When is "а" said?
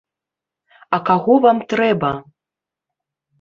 0.97-0.99